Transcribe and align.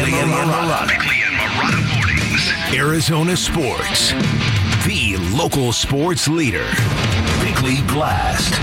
Bickley 0.00 0.18
and 0.18 0.30
Marotta. 0.30 0.88
And 0.88 1.94
mornings. 1.94 2.74
Arizona 2.74 3.36
sports. 3.36 4.12
The 4.86 5.18
local 5.36 5.74
sports 5.74 6.26
leader. 6.26 6.66
Bickley 7.42 7.82
Blast. 7.92 8.54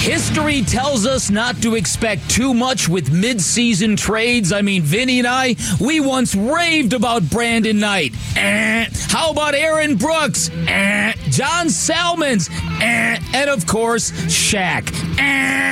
History 0.00 0.62
tells 0.62 1.06
us 1.06 1.28
not 1.28 1.60
to 1.62 1.74
expect 1.74 2.30
too 2.30 2.54
much 2.54 2.88
with 2.88 3.10
mid-season 3.10 3.96
trades. 3.96 4.52
I 4.52 4.62
mean, 4.62 4.82
Vinny 4.82 5.18
and 5.18 5.26
I, 5.26 5.56
we 5.80 5.98
once 5.98 6.36
raved 6.36 6.92
about 6.92 7.28
Brandon 7.28 7.80
Knight. 7.80 8.14
Eh. 8.36 8.86
How 9.08 9.32
about 9.32 9.54
Aaron 9.56 9.96
Brooks? 9.96 10.50
Eh. 10.68 11.14
John 11.30 11.68
Salmons? 11.68 12.48
Eh. 12.80 13.18
And 13.32 13.50
of 13.50 13.66
course, 13.66 14.12
Shaq. 14.12 14.92
Eh. 15.18 15.63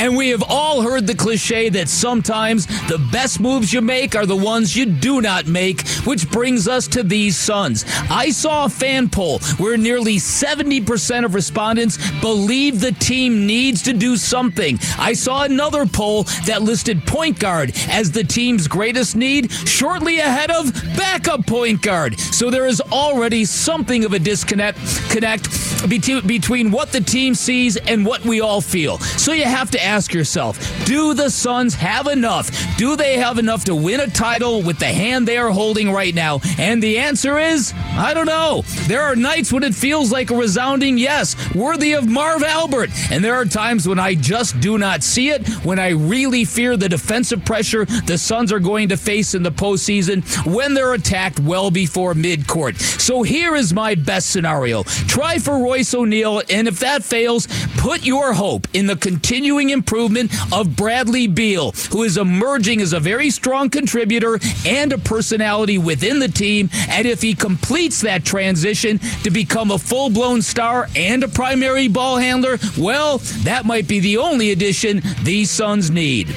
And 0.00 0.16
we 0.16 0.30
have 0.30 0.42
all 0.48 0.80
heard 0.80 1.06
the 1.06 1.14
cliche 1.14 1.68
that 1.68 1.90
sometimes 1.90 2.66
the 2.88 2.96
best 3.12 3.38
moves 3.38 3.70
you 3.70 3.82
make 3.82 4.16
are 4.16 4.24
the 4.24 4.34
ones 4.34 4.74
you 4.74 4.86
do 4.86 5.20
not 5.20 5.46
make, 5.46 5.86
which 6.06 6.30
brings 6.30 6.66
us 6.66 6.88
to 6.88 7.02
these 7.02 7.36
Suns. 7.36 7.84
I 8.08 8.30
saw 8.30 8.64
a 8.64 8.70
fan 8.70 9.10
poll 9.10 9.40
where 9.58 9.76
nearly 9.76 10.16
70% 10.16 11.26
of 11.26 11.34
respondents 11.34 11.98
believe 12.22 12.80
the 12.80 12.92
team 12.92 13.46
needs 13.46 13.82
to 13.82 13.92
do 13.92 14.16
something. 14.16 14.78
I 14.98 15.12
saw 15.12 15.42
another 15.42 15.84
poll 15.84 16.22
that 16.46 16.62
listed 16.62 17.06
point 17.06 17.38
guard 17.38 17.72
as 17.90 18.10
the 18.10 18.24
team's 18.24 18.68
greatest 18.68 19.16
need, 19.16 19.52
shortly 19.52 20.20
ahead 20.20 20.50
of 20.50 20.72
backup 20.96 21.46
point 21.46 21.82
guard. 21.82 22.18
So 22.18 22.48
there 22.48 22.66
is 22.66 22.80
already 22.80 23.44
something 23.44 24.06
of 24.06 24.14
a 24.14 24.18
disconnect 24.18 24.78
connect 25.10 25.50
between 25.88 26.70
what 26.70 26.90
the 26.90 27.02
team 27.02 27.34
sees 27.34 27.76
and 27.76 28.06
what 28.06 28.24
we 28.24 28.40
all 28.40 28.62
feel. 28.62 28.96
So 28.98 29.32
you 29.32 29.44
have 29.44 29.70
to 29.72 29.82
ask 29.82 29.89
yourself, 29.90 30.58
do 30.86 31.14
the 31.14 31.30
Suns 31.30 31.74
have 31.74 32.06
enough? 32.06 32.50
Do 32.76 32.96
they 32.96 33.18
have 33.18 33.38
enough 33.38 33.64
to 33.64 33.74
win 33.74 34.00
a 34.00 34.06
title 34.06 34.62
with 34.62 34.78
the 34.78 34.86
hand 34.86 35.26
they 35.26 35.36
are 35.36 35.50
holding 35.50 35.90
right 35.90 36.14
now? 36.14 36.40
And 36.58 36.82
the 36.82 36.98
answer 36.98 37.38
is, 37.38 37.72
I 37.76 38.14
don't 38.14 38.26
know. 38.26 38.62
There 38.86 39.02
are 39.02 39.16
nights 39.16 39.52
when 39.52 39.64
it 39.64 39.74
feels 39.74 40.12
like 40.12 40.30
a 40.30 40.36
resounding 40.36 40.96
yes, 40.96 41.34
worthy 41.54 41.92
of 41.94 42.08
Marv 42.08 42.42
Albert. 42.42 42.90
And 43.10 43.24
there 43.24 43.34
are 43.34 43.44
times 43.44 43.88
when 43.88 43.98
I 43.98 44.14
just 44.14 44.60
do 44.60 44.78
not 44.78 45.02
see 45.02 45.30
it, 45.30 45.48
when 45.64 45.78
I 45.78 45.88
really 45.90 46.44
fear 46.44 46.76
the 46.76 46.88
defensive 46.88 47.44
pressure 47.44 47.84
the 47.84 48.16
Suns 48.16 48.52
are 48.52 48.60
going 48.60 48.90
to 48.90 48.96
face 48.96 49.34
in 49.34 49.42
the 49.42 49.50
postseason 49.50 50.24
when 50.46 50.74
they're 50.74 50.94
attacked 50.94 51.40
well 51.40 51.70
before 51.70 52.14
midcourt. 52.14 52.78
So 53.00 53.22
here 53.22 53.56
is 53.56 53.72
my 53.72 53.94
best 53.94 54.30
scenario. 54.30 54.84
Try 54.84 55.38
for 55.38 55.58
Royce 55.58 55.94
O'Neale, 55.94 56.42
and 56.48 56.68
if 56.68 56.78
that 56.80 57.02
fails, 57.02 57.48
put 57.76 58.04
your 58.04 58.32
hope 58.32 58.68
in 58.72 58.86
the 58.86 58.96
continuing 58.96 59.70
improvement 59.80 60.30
of 60.52 60.76
Bradley 60.76 61.26
Beal, 61.26 61.72
who 61.90 62.02
is 62.02 62.18
emerging 62.18 62.82
as 62.82 62.92
a 62.92 63.00
very 63.00 63.30
strong 63.30 63.70
contributor 63.70 64.38
and 64.66 64.92
a 64.92 64.98
personality 64.98 65.78
within 65.78 66.18
the 66.18 66.28
team. 66.28 66.68
And 66.90 67.06
if 67.06 67.22
he 67.22 67.34
completes 67.34 68.02
that 68.02 68.22
transition 68.22 68.98
to 69.22 69.30
become 69.30 69.70
a 69.70 69.78
full 69.78 70.10
blown 70.10 70.42
star 70.42 70.88
and 70.94 71.24
a 71.24 71.28
primary 71.28 71.88
ball 71.88 72.18
handler, 72.18 72.58
well, 72.76 73.18
that 73.44 73.64
might 73.64 73.88
be 73.88 74.00
the 74.00 74.18
only 74.18 74.50
addition 74.50 75.00
these 75.22 75.50
Suns 75.50 75.90
need. 75.90 76.28